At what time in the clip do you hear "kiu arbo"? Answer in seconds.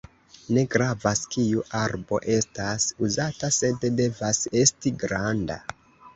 1.35-2.21